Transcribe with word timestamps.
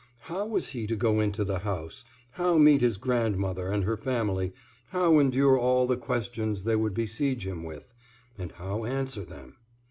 How 0.21 0.47
was 0.47 0.69
he 0.69 0.87
to 0.87 0.95
go 0.95 1.19
into 1.19 1.43
the 1.43 1.59
house, 1.59 2.05
how 2.31 2.57
meet 2.57 2.81
his 2.81 2.97
grandmother 2.97 3.69
and 3.71 3.83
her 3.83 3.95
family, 3.97 4.51
how 4.87 5.19
endure 5.19 5.59
all 5.59 5.85
the 5.85 5.95
questions 5.95 6.63
they 6.63 6.75
would 6.75 6.95
besiege 6.95 7.45
him 7.45 7.63
with, 7.63 7.93
and 8.35 8.51
how 8.53 8.85
answer 8.85 9.23
them? 9.23 9.57